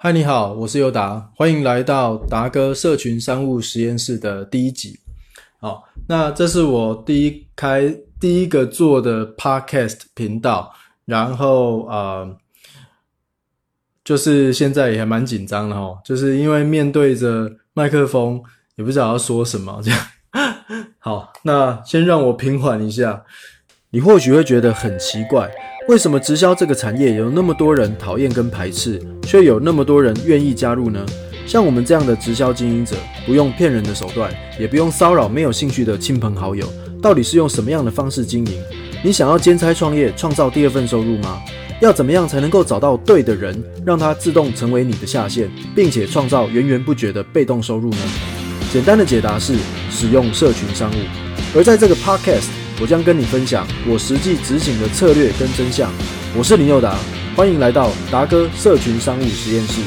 [0.00, 4.96] 嗨，你好，我是尤达，欢迎来到达哥社群商务实验室的第一集。
[5.58, 10.72] 好，那这是我第一开第一个做的 podcast 频道，
[11.04, 12.36] 然后呃，
[14.04, 18.40] 就是现在也还蛮紧张的哦，就是因为面对着麦克风，
[18.76, 20.00] 也不知道要说什么这样。
[21.00, 23.24] 好，那先让我平缓一下。
[23.90, 25.50] 你或许会觉得很奇怪，
[25.88, 31.00] 为什么直销这个产业有那么多人讨厌跟排斥，却有那么多人愿意加入呢？
[31.46, 32.94] 像我们这样的直销经营者，
[33.24, 34.30] 不用骗人的手段，
[34.60, 38.52] 也不用骚扰没有兴趣的亲朋好友，到底是用什么样的方式经营？
[39.02, 41.40] 你想要兼差创业，创造第二份收入吗？
[41.80, 47.98] 要怎么样才能够找到对的人，让他自动成为你的下线，并且创造源源不绝的被动收入呢？
[48.70, 49.56] 简单的解答是
[49.90, 50.96] 使用社群商务，
[51.56, 52.50] 而在这个 podcast。
[52.80, 55.90] 我将跟你分享我实际执行的策略跟真相。
[56.38, 56.96] 我是林宥达，
[57.34, 59.82] 欢迎来到达哥社群商务实验室。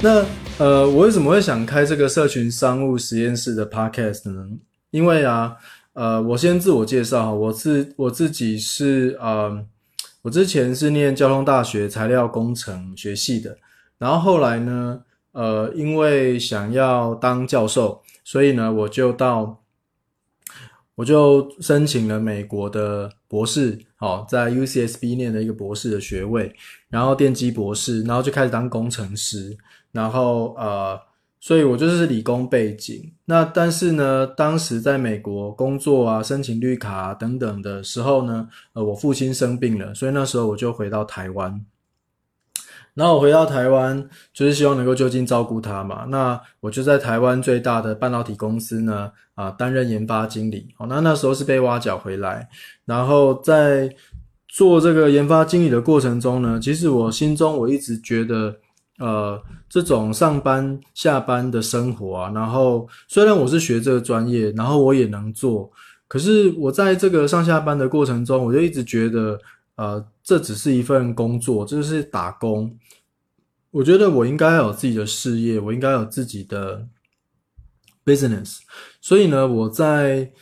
[0.00, 0.24] 那
[0.64, 4.46] 呃，我为什么会想开这个社群商务实验室的 podcast 呢？
[4.92, 5.56] 因为啊，
[5.94, 9.60] 呃，我先自我介绍，我自我自己是呃，
[10.22, 13.58] 我之前是念交通大学材料工程学系的，
[13.98, 15.00] 然后后来呢，
[15.32, 19.60] 呃，因为想要当教授，所以呢，我就到。
[20.98, 26.52] 我就申请了美国的博士，好，在 UCSB 念的一个博士的学位，
[26.88, 29.56] 然后电机博士，然后就开始当工程师，
[29.92, 31.00] 然后呃，
[31.38, 33.12] 所以我就是理工背景。
[33.26, 41.64] 那但是呢，当时在美国工作啊，申请绿卡等等的时候呢，呃，我父亲生病了，所以那时候我就回到台湾。
[42.98, 46.04] 然后我回到台湾，就是希望能够就近照顾他嘛。
[46.08, 50.66] 那我就在台湾最大的半导体公司呢，啊，担任研发经理。
[50.78, 52.48] 哦，那那时候是被挖角回来。
[52.84, 53.88] 然后在
[54.48, 58.56] 做这个研发经理的过程中呢，其实我心中我一直觉得，
[58.98, 65.70] 呃，这种上班下班的生活啊，然后虽然我是学这个专业，然后我也能做，
[66.08, 69.38] 可是我在这个上下班的过程中，我就一直觉得，
[69.78, 72.76] 呃，这只是一份工作，就是打工。
[73.70, 76.88] 我觉得我应该有自己的事业，我应该有自己的
[78.04, 78.58] business。
[79.00, 80.32] 所以呢，我在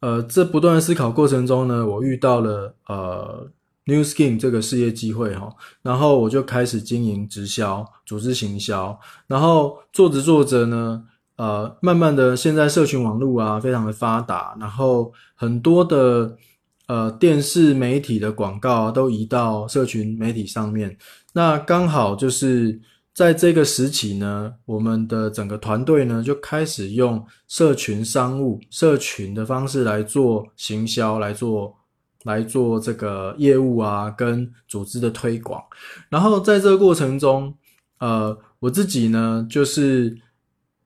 [0.00, 3.50] 呃这不断的思考过程中呢，我遇到了呃
[3.86, 5.48] New Skin 这个事业机会哈，
[5.80, 11.04] 然后我就开始经营直销、组织行销，然后做着做着呢，
[11.36, 16.36] 呃，慢慢的现在社群网络啊非常的发达，然后很多的
[16.86, 20.96] 呃电视媒体的广告都移到社群媒体上面。
[21.32, 22.80] 那刚好就是
[23.14, 31.74] 在这个时期呢，我们的整个团队呢就开始用社群商务、社群的方式来做行销，来做
[32.24, 35.62] 来做这个业务啊，跟组织的推广。
[36.08, 37.54] 然后在这个过程中，
[37.98, 40.16] 呃，我自己呢，就是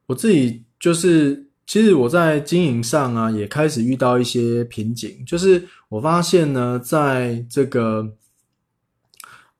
[0.06, 8.08] 我自己就是，其实我在经营上啊，也开始遇到一些瓶颈，就是我发现呢，在这个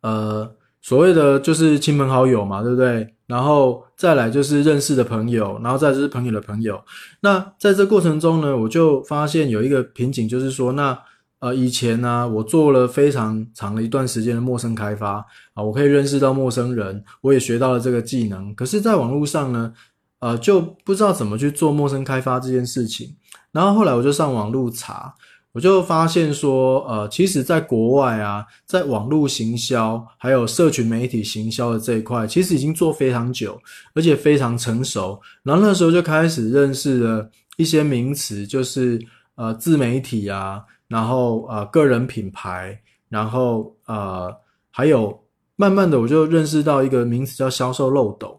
[0.00, 0.52] 呃。
[0.82, 3.12] 所谓的就是亲朋好友嘛，对不对？
[3.26, 6.80] 然后再来就是认识的朋友，然后再就是朋友的朋友。
[7.22, 10.96] 那在这过程中呢，我就发现有一个瓶颈，就是说，那
[11.40, 15.14] 呃以前呢，我做了非常长的一段时间的陌生开发
[15.54, 18.54] 啊，我可以认识到陌生人，我也学到了这个技能。
[18.54, 19.72] 可是，在网络上呢，
[20.18, 23.16] 呃，就不知道怎么去做陌生开发这件事情。
[23.52, 25.14] 然后后来我就上网路查。
[25.52, 33.58] 我就发现说，呃，其实，在国外啊，在网络行销还有社群媒体行销的这一块，其实已经做非常久，
[33.94, 35.18] 而且非常成熟。
[35.42, 39.00] 然后那时候就开始认识了一些名词，就是
[39.36, 42.78] 呃，自媒体啊，然后呃，个人品牌，
[43.08, 44.30] 然后呃，
[44.70, 45.18] 还有
[45.56, 48.36] 慢慢的，我就认识到一个名词叫销售漏斗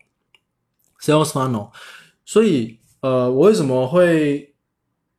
[1.02, 1.70] （sales funnel）。
[2.26, 4.54] 所以，呃，我为什么会？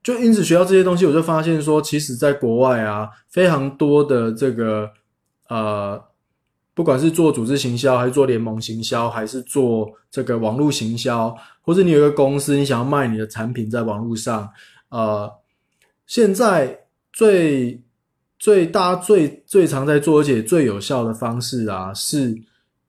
[0.01, 4.89] 就因此学到这些东西，我就发现说，其实在国外啊，非常多的这个
[5.51, 6.03] 呃，
[6.73, 14.49] 不管是做组织行销，还是做联盟行销，还是做这个网络行销，或者你有一个公司，你想要卖你的产品在网络上，
[14.89, 15.31] 呃，
[16.07, 17.83] 现在最
[18.39, 22.41] 最大最最常在做，而且最有效的方式啊，是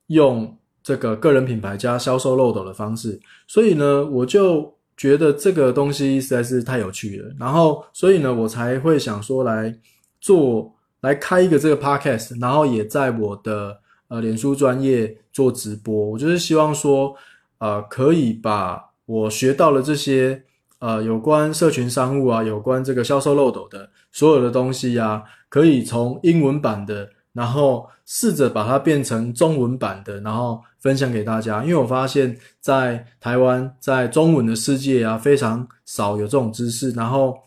[0.06, 3.20] 用这个个人品牌加销售漏斗的方式。
[3.46, 4.74] 所以呢，我就。
[4.96, 9.74] 觉得这个东西实在是太有趣了，然后所以呢，我才会想说来
[10.20, 16.10] 做来开一个这个 podcast，然后也在我的呃脸书专业做直播。
[16.10, 17.16] 我就是希望说，
[17.60, 20.42] 呃，可以把我学到了这些
[20.80, 31.62] 呃有关社群商务啊，有关这个销售漏斗的所有的东西呀，可以从英文版的然后试着把它变成中文版的，然后分享给大家。
[31.62, 37.38] 因为我发现，在台湾，在中文的世界啊，非常少有这种知识，然后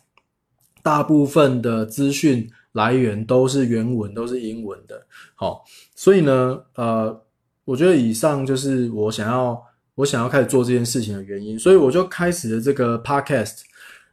[0.81, 5.05] 大部分的资讯来源都是原文，都是英文的。
[5.35, 5.65] 好，
[5.95, 7.21] 所以呢，呃，
[7.65, 9.61] 我觉得以上就是我想要
[9.95, 13.63] 我想要开始做这件事情的原因，所以我就开始了这个 podcast。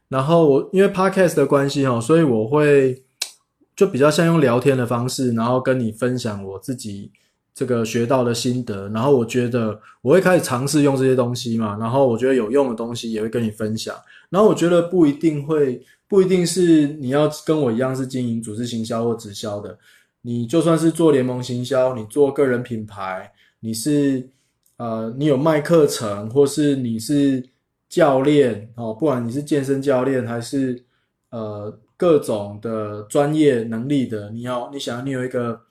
[0.09, 3.01] 然后我因为 podcast 的关系哈，所以我会。
[3.75, 7.09] 就比较像用聊天的方式，然后跟你分享我自己
[7.53, 13.95] 这个学到的心得，然后我觉得我会开始尝试用这些东西嘛，然后我觉得有用的东西也会跟你分享，
[14.29, 19.77] 然后我觉得不一定会，不一定是你要跟我一样是经营组织行销或直销的，
[20.21, 23.31] 你就算是做联盟行销，你做个人品牌，
[23.61, 24.29] 你是
[24.77, 27.43] 呃你有卖课程，或是你是
[27.89, 30.83] 教练哦，不管你是健身教练还是
[31.31, 31.77] 呃。
[32.01, 35.61] 各种的专业能力的，你要你想你有一个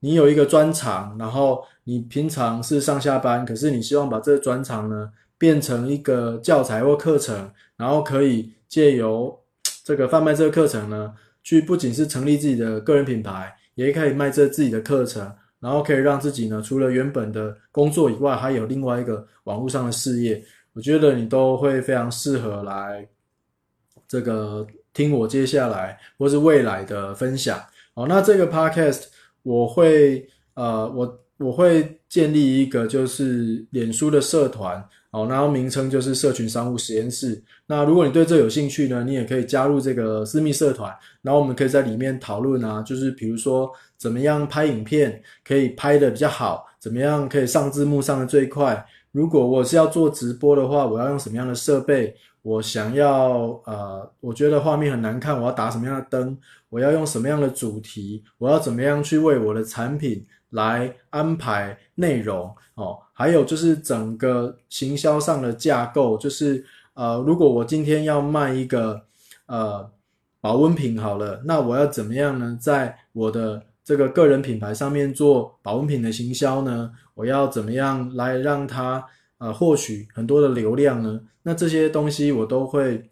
[0.00, 9.34] 你有一个专长，然后你平常是上下班，可是你希望把这个专长呢变成一个教材或课程，然后可以借由
[9.82, 20.44] 这个贩卖这个课程呢，去不仅是成立自己的个人品牌，也可以卖这自己的课程，然后可以让自己呢除了原本的工作以外，还有另外一个网络上的事业，
[20.74, 23.08] 我觉得你都会非常适合来
[24.06, 24.66] 这个。
[24.98, 27.56] 听我接下来或是未来的分享
[27.94, 28.04] 哦。
[28.08, 29.04] 那这个 podcast
[29.44, 37.40] 我会呃，我我会建立一个就是脸书的社团哦，然后名称就是社群商务实验室。
[37.68, 40.92] 那如果你对这有兴趣呢，你也可以加入这个私密社团，
[41.22, 48.84] 然后我们可以在里面讨论啊，就是比如说怎么样拍影片可以拍的比较好，怎么样可以上字幕上的最快。
[49.12, 52.12] 如果我是要做直播的话，我要用什么样的设备？
[52.42, 56.38] 我想要呃，我觉得画面很难看，我要打什么样的灯？
[56.70, 58.24] 我要用什么样的主题？
[58.38, 62.54] 我要怎么样去为我的产品来安排内容？
[62.74, 66.64] 哦，还有就是整个行销上的架构，就是
[66.94, 69.02] 呃，如果我今天要卖一个
[69.46, 69.90] 呃
[70.40, 72.56] 保温瓶好了，那我要怎么样呢？
[72.60, 76.92] 在我的这个个人品牌上面做保温瓶的行销呢？
[77.14, 79.04] 我要怎么样来让它？
[79.38, 83.08] 呃，获取很多的流量呢，那这些东西我都会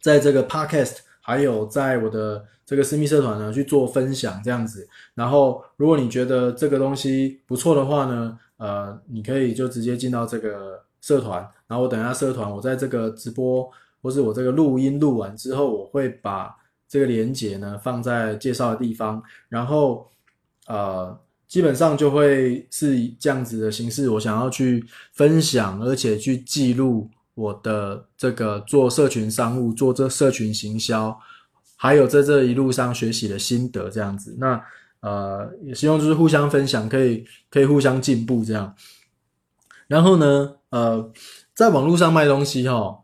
[0.00, 4.88] 在这个 podcast，还有在我的这个私密社团呢去做分享，这样子。
[5.14, 11.40] 然后，如果你觉得这个东西不错的话呢，呃，你可以就直接进到这个社团。
[11.66, 13.68] 然后我等下社团，我在这个直播
[14.00, 16.56] 或是我这个录音录完之后，我会把
[16.88, 19.22] 这个连接呢放在介绍的地方。
[19.48, 20.08] 然后，
[20.68, 21.18] 呃。
[21.52, 24.82] 基本上就会是以这样子的形式，我想要去
[25.12, 31.14] 分享，而且去记录我的这个做社群商务、做这社群行销，
[31.76, 34.34] 还有在这一路上学习的心得，这样子。
[34.38, 34.58] 那
[35.00, 38.74] 呃，也希望就是互相分享，可以可以互相进步这样。
[39.86, 41.12] 然后呢，呃，
[41.54, 42.98] 在网络上卖东西哈，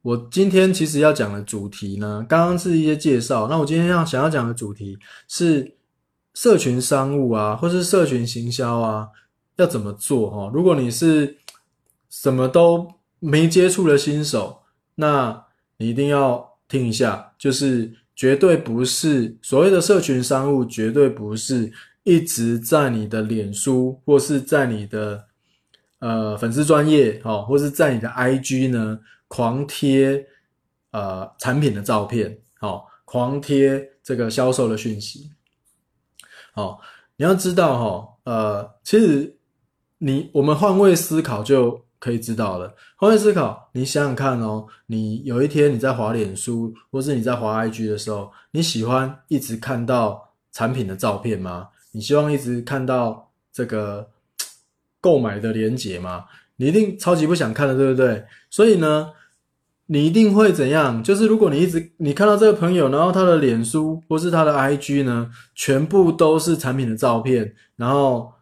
[0.00, 4.98] 我今天其实要讲的主题呢，刚刚是一些介绍，那我今天要想要讲的主题
[5.28, 5.76] 是。
[6.40, 9.06] 社群商务啊，或是社群行销啊，
[9.56, 10.50] 要怎么做哈？
[10.54, 11.36] 如果你是
[12.08, 14.58] 什么都没接触的新手，
[14.94, 15.44] 那
[15.76, 21.70] 你一定要听一下，就是绝对不是所谓的社群商务，绝对不是
[22.04, 25.22] 一直在你的脸书或是在你的
[25.98, 28.98] 呃粉丝专业哦，或是在你的 IG 呢
[29.28, 30.24] 狂贴
[30.92, 35.30] 呃产品的照片，哦，狂贴这个销售的讯息。
[36.54, 36.78] 哦，
[37.16, 39.36] 你要知道哈，呃，其实
[39.98, 42.74] 你我们换位思考就可以知道了。
[42.96, 51.68] 换位思考，你想想看哦，你有一天你在滑脸书，或是你在滑 IG 的时候，你喜欢一直看到产品的照片吗？
[51.92, 54.08] 你希望一直看到这个
[55.00, 56.24] 购买的链接吗？
[56.56, 58.24] 你一定超级不想看的，对不对？
[58.50, 59.12] 所以呢？
[59.92, 61.02] 你一定会怎样？
[61.02, 68.32] 就是如果你一直你看到这个朋友，然后他的脸书或是他的 IG 呢，全部都是产品的照片，然后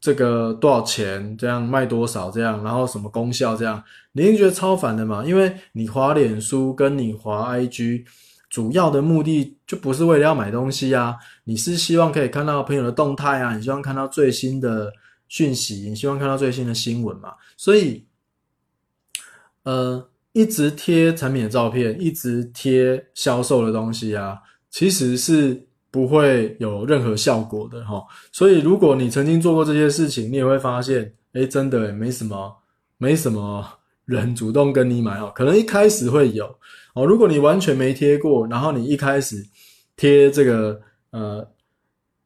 [0.00, 5.22] 这个多少钱这样卖多少这样，然后什么功效这样，你一定觉得超烦的嘛？
[5.22, 8.06] 因为你滑脸书跟你滑 IG，
[8.48, 14.90] 主要的目的就不是为了要买东西啊，你是希望可以看到朋友的动态啊，你希望看到最新的
[15.28, 17.34] 讯息，你希望看到最新的新闻嘛？
[17.54, 18.06] 所以，
[19.64, 20.08] 呃。
[20.36, 24.36] 一直贴产品的照片，一直贴销售的东西啊，
[24.68, 25.58] 其实是
[25.90, 28.04] 不会有任何效果的哈。
[28.30, 32.54] 所以，如果你曾经做过这些事情，你也会发现，哎，真的没什么，
[32.98, 33.66] 没什么
[34.04, 35.32] 人主动跟你买哦。
[35.34, 36.44] 可能一开始会有
[36.92, 39.42] 哦，如果你完全没贴过，然后你一开始
[39.96, 40.78] 贴这个
[41.12, 41.48] 呃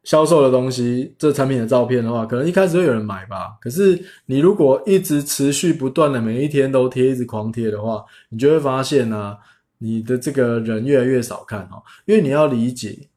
[0.03, 3.57] 销售的东西，这产品的照片的话，可能一开始会有人买吧。
[3.61, 9.37] 可是你如果一直持续不断的每一天都贴，一直狂贴的话，你就会发现呢，
[9.79, 11.83] 你的这个人越来越少看哦。
[12.07, 13.09] 因为你要理解，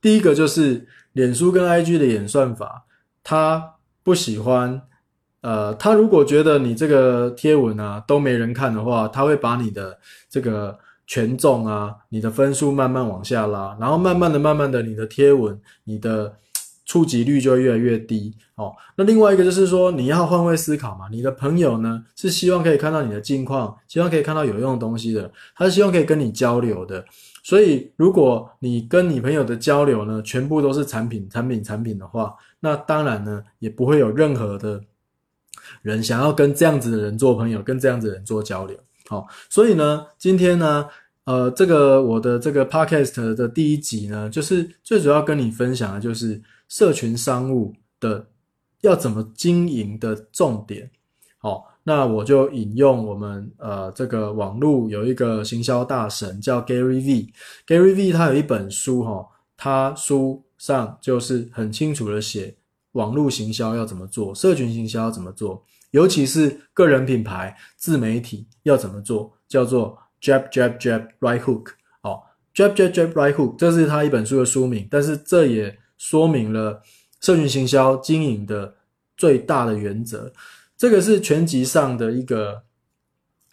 [0.00, 2.86] 第一个就是脸书跟 IG 的演算法，
[3.22, 4.80] 它不喜欢，
[5.42, 9.98] 呃，他如果觉得你这个贴文啊都没人看的话，他会把你的
[10.30, 10.78] 这个。
[11.06, 16.36] 权重啊，你的分数慢慢往下拉，然后慢慢的、慢慢的，你的贴文、你的
[16.84, 18.34] 触及率就越来越低。
[18.56, 21.08] 哦，那另外一个就是说，你要换位思考嘛。
[21.10, 27.04] 你的朋友呢，是希望可以看到你的近况，希望可以看到有用的东西的，他是希望可以跟你交流的。
[27.44, 34.80] 所以，如果你跟你朋友的交流呢，全部都是产品、产品、产品的话，那当然呢，也不会有任何的
[35.82, 38.76] 人想要跟这样子的人做朋友，跟这样子的人做交流。
[39.08, 40.86] 好，所以呢，今天呢，
[41.24, 48.26] 呃，这个我的这个 podcast 的第一集呢，就是最主要跟你分享的就是社群商务的
[48.80, 50.90] 要怎么经营的重点。
[51.38, 59.24] 好，那我就引用我们呃这个网络有一个行销大神叫 Gary V，Gary V 他有一本书哈，
[59.56, 62.56] 他书上就是很清楚的写
[62.92, 65.64] 网络行销要怎么做，社群行销要怎么做。
[65.96, 69.32] 尤其是个人品牌、自媒体要怎么做？
[69.48, 71.70] 叫做 jab jab jab right hook。
[72.02, 72.20] 哦
[72.54, 74.86] ，jab jab jab right hook，这是他一本书的书名。
[74.90, 76.82] 但是这也说明了
[77.22, 78.74] 社群行销经营的
[79.16, 80.30] 最大的原则。
[80.76, 82.62] 这个是拳击上的一个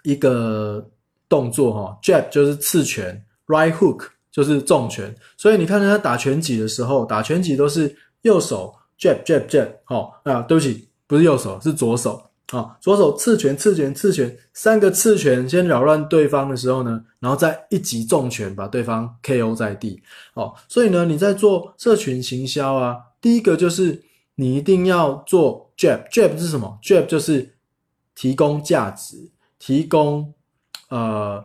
[0.03, 0.85] 一个
[1.29, 5.15] 动作哈，jab 就是刺拳，right hook 就是重拳。
[5.37, 9.69] 所以你看他打拳击的时候，打拳击都是右手 jab jab jab。
[9.85, 12.21] 好啊，对不起，不是右手，是左手。
[12.53, 20.01] 啊，左手刺拳，刺拳，刺拳，三个刺拳先扰乱对方的时候呢，然后再一击重拳把对方 KO 在地。
[20.35, 24.03] 哦，所以呢，你在做社群行销啊，第一个就是
[24.35, 27.55] 你一定要做 jab，jab 是什么？jab 就是
[28.13, 30.31] 提供价值，提供
[30.89, 31.43] 呃，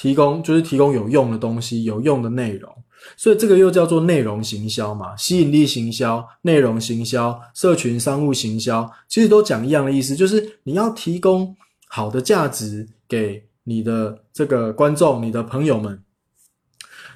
[0.00, 2.74] 提供就是提供有用的东西，有用的内容。
[3.18, 11.54] 所以这个又叫做内容行销嘛，吸引力行销、内容行销、社群商务行销，其实都讲一样的意思，就是你要提供
[11.86, 16.02] 好的价值给你的这个观众、你的朋友们。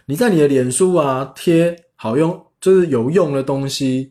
[0.05, 4.11] 你在你的脸书啊贴好用，就是有用的东西，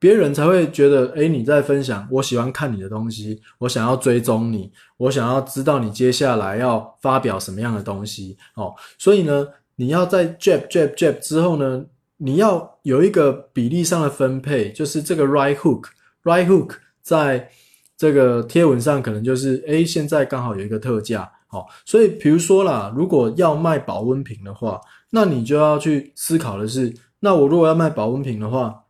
[0.00, 8.74] 别人才会觉得，诶，你在分享，我喜欢看你的东西，我想要追踪你，我想要知道你接下来要发表什么样的东西哦。
[8.98, 9.46] 所以呢。
[9.76, 11.82] 你要在 jab jab jab 之后呢，
[12.18, 15.84] 你要有一个比例上的分配，就是这个 right hook
[16.22, 17.48] right hook 在
[17.96, 24.78] 这个贴文上可能就是，哎，现在刚好有一个特价，哦，所以比如说啦，如果要卖保温瓶的话，
[25.08, 28.84] 那你就要去思考的是，那我如果要卖保温瓶的话，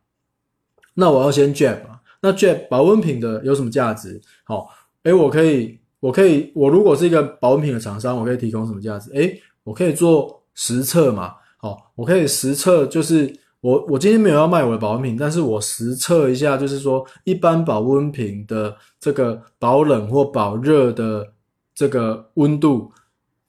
[1.01, 4.21] 那我要先 jab 啊，那 jab 保温瓶的有什么价值？
[4.45, 4.69] 好，
[5.03, 9.11] 哎，我可以，我可以，我如果是一个保温瓶的厂商，我可以提供什么价值？
[9.13, 10.37] 哎，我可以做。
[10.53, 21.25] 实测嘛，好，我可以实测，就是我我今天没有要卖我的保温瓶，但是我实测一下，就是说一般保温瓶的这个保冷或保热的
[21.73, 22.91] 这个温度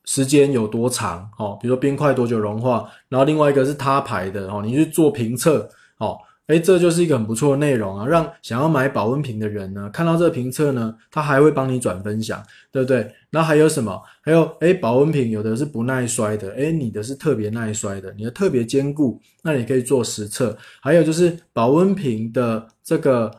[0.05, 5.69] 时间有多长，哦，比如说冰块多久融化，然后另外一个是他牌的，哦，你去做评测，
[5.99, 6.17] 哦。
[6.49, 13.11] 哎，这就是一个很不错的内容啊，让想要买保温瓶的人呢，看到这个评测呢，他还会帮你转分享，对不对？
[13.31, 14.03] 那还有什么？
[14.21, 20.55] 还有，哎，保温瓶有的是不耐摔的，哎，你的是特别耐摔的，你的特别坚固，那你可以做实测。
[20.81, 23.31] 还有就是保温瓶的这个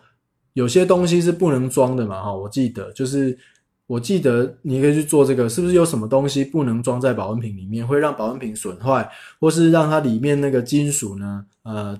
[0.53, 3.37] 有些东西是不能装的嘛，哈，我记得就是
[3.85, 9.07] 我记得你可以去做这个，是不是有什么东西不能装在保温瓶里面，会让保温瓶损坏，
[9.39, 11.99] 或是让它里面那个金属呢，呃。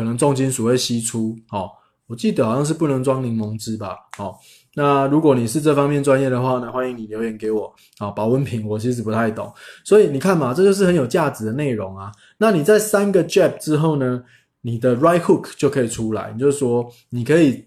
[0.00, 1.70] 可能重金属会析出，哦，
[2.06, 4.34] 我记得好像是不能装柠檬汁吧，哦，
[4.74, 9.52] 那如果你是这方面专业的话呢，欢迎你留言给我，啊，保温瓶我其实不太懂，
[9.84, 12.10] 所以你看嘛，这就是很有价值的内容啊。
[12.38, 14.24] 那你在三个 jab 之后呢，
[14.62, 17.66] 你的 right hook 就可以出来，你就是说你可以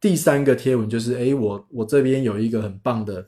[0.00, 3.26] 第三个贴文就是，诶，我我这边有一个很棒的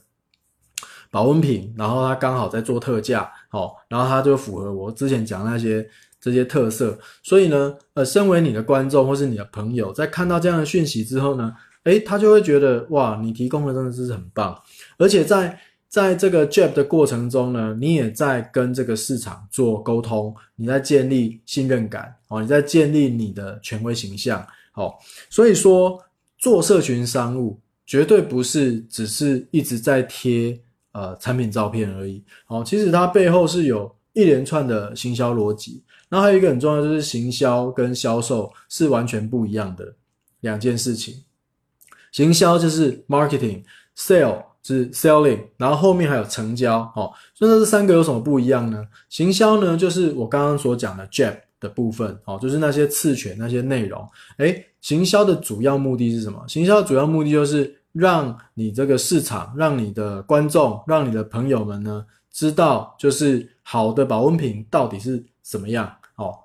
[1.10, 5.84] 保温瓶，然后它刚好在做特价，好，然后它就符合我之前讲那些。
[6.24, 14.58] 这些特色，所以呢，呃，身为你的观众或是你的朋友，在看到这样的讯息之后呢，诶，他就会觉得哇，你提供的真的是很棒，
[14.96, 26.02] 而且在在这个 jab 的过程中呢，你也在跟这个市场做沟通，你在建立信任感哦，你在建立你的权威形象，好，所以说
[26.38, 30.58] 做社群商务绝对不是只是一直在贴
[30.92, 35.82] 呃产品照片而已，哦，其实它背后是有一连串的行销逻辑。
[36.14, 39.92] 然后还有一个很重要就是行销跟销售是完全不一样的
[40.42, 41.12] 两件事情。
[42.12, 47.10] 行销就是 marketing，sale 是 selling，然后后面还有成交哦。
[47.34, 48.86] 所以这三个有什么不一样呢？
[49.08, 54.08] 行销呢，就是我刚刚所讲的 jab 的部分哦，就是那些刺拳那些内容。
[54.36, 56.40] 诶，行销的主要目的是什么？
[56.46, 65.92] 行销的主要目的就是让你这个市场，让你的观众，让你的朋友们呢知道，就是好的保温瓶到底是怎么样。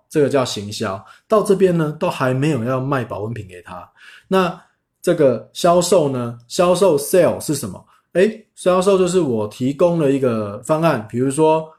[0.10, 1.04] 这个叫行销。
[1.28, 3.90] 到这边呢，都还没有要卖保温瓶给他。
[4.28, 4.60] 那
[5.02, 6.38] 这个销售呢？
[6.48, 7.86] 销售 sale 是什么？
[8.14, 11.70] 诶，销售就是我提供了一个方案，比如说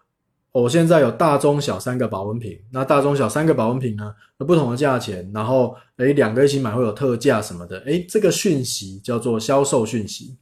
[0.52, 10.38] 我现在有大中小三个保温瓶，那大中小三个保温瓶呢，不同的价钱，然后诶两个一起买会有特价什么的，诶这个讯息叫做销售讯息。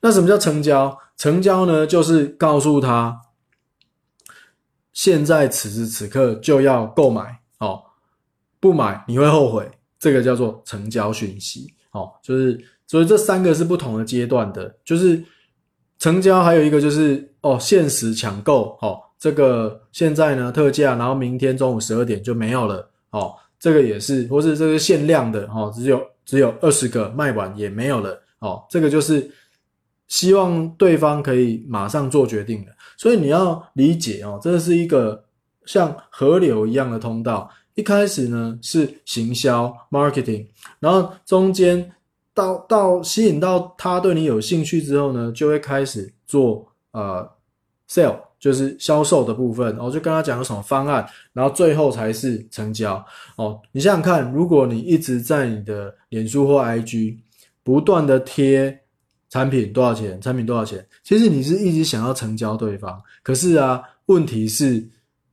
[0.00, 0.98] 那什么叫成交？
[1.16, 3.16] 成交呢，就是告诉他
[4.92, 7.82] 现在此时此刻就要购买哦，
[8.60, 11.72] 不买你会后悔，这个叫做成交讯息。
[11.92, 15.22] 哦，就是所以这三个是不同的阶段的，就是
[15.98, 29.30] 成交，还有一个就是哦，限时抢购，哦，这个现在呢特价，然后明天中午十二点就没有了，哦，这个也是，或是这个限量的，哦，只有只有二十个卖完也没有了，哦，这个就是
[30.08, 32.72] 希望对方可以马上做决定的，
[33.02, 35.24] 所以你要理解哦，这是一个
[35.64, 37.50] 像河流一样的通道。
[37.74, 40.46] 一开始呢是行销 marketing，
[40.78, 41.90] 然后中间
[42.32, 47.28] 到到吸引到他对你有兴趣之后呢，就会开始做呃
[47.90, 53.04] sale，就是销售的部分，然后就跟他讲有什么方案，然后最后才是成交
[53.34, 53.60] 哦。
[53.72, 57.16] 你想想看，如果你一直在你的脸书或 IG
[57.64, 58.81] 不断的贴
[59.32, 64.86] 产品多少钱，产品多少钱，其实你是一直想要成交对方，可是啊，问题是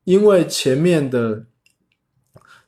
[0.06, 1.46] 因为前面的。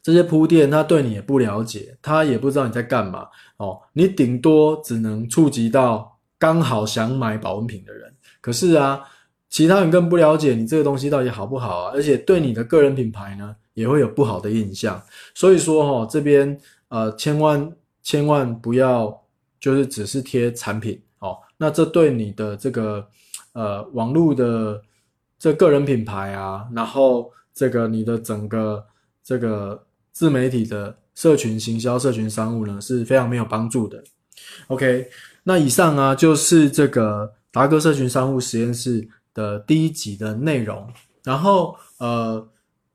[0.04, 3.80] 这些铺垫，他对你也不了解，他也不知道你在干嘛哦。
[3.94, 9.00] 你顶多只能触及到刚好想买保温瓶的人，可是啊，
[9.48, 15.00] 其他人更不了解你这个东西到底好不好啊，而且对你的个人品牌呢，也会有不好的印象。
[15.36, 19.16] 所以说哈，这边呃，千万千万不要
[19.60, 21.00] 就是只是贴产品，
[21.62, 23.08] 那这对你的这个
[23.54, 24.82] 呃网络的
[25.38, 28.84] 这个人品牌啊，然后这个你的整个
[29.24, 29.86] 这个。
[30.14, 34.04] 自媒体的社群行销、社群商务呢是非常没有帮助的。
[34.68, 35.08] OK，
[35.42, 40.86] 那以上啊就是这个达哥社群商务实验室的第一集的内容。
[41.24, 42.46] 然后呃，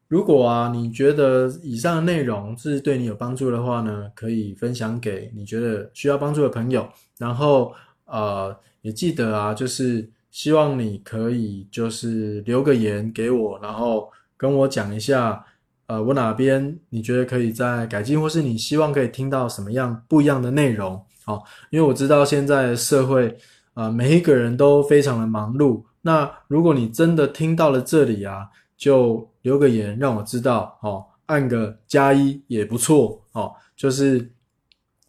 [0.09, 6.87] 如果啊你觉得以上的内容是对你有帮助的话呢，可以分享给你觉得需要帮助的朋友。
[7.17, 7.73] 然后
[8.07, 15.45] 呃也记得啊，就是希望你可以就是留个言给我，然后跟我讲一下。
[15.89, 21.01] 呃，我哪边你觉得可以再改进，或是你希望可以听到什么样不一样的内容？
[21.25, 23.33] 好，因为我知道现在社会，
[23.75, 25.81] 呃，每一个人都非常的忙碌。
[26.03, 34.29] 那如果你真的听到了这里啊，就留个言让我知道，哦，按个加一也不错，哦，就是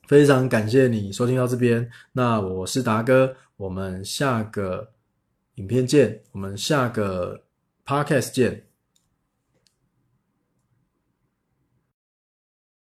[0.08, 1.90] 非常感谢你收听到这边。
[2.14, 4.90] 那我是达哥，我们下个
[5.56, 7.44] 影片见，我们下个
[7.86, 8.67] podcast 见。